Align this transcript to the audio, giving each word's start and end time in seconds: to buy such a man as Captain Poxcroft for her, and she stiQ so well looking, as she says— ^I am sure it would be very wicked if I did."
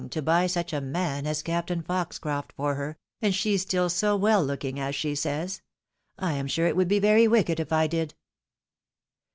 to 0.09 0.19
buy 0.19 0.47
such 0.47 0.73
a 0.73 0.81
man 0.81 1.27
as 1.27 1.43
Captain 1.43 1.83
Poxcroft 1.83 2.51
for 2.53 2.73
her, 2.73 2.97
and 3.21 3.35
she 3.35 3.53
stiQ 3.53 3.91
so 3.91 4.15
well 4.15 4.43
looking, 4.43 4.79
as 4.79 4.95
she 4.95 5.13
says— 5.13 5.61
^I 6.19 6.31
am 6.33 6.47
sure 6.47 6.65
it 6.65 6.75
would 6.75 6.87
be 6.87 6.97
very 6.97 7.27
wicked 7.27 7.59
if 7.59 7.71
I 7.71 7.85
did." 7.85 8.15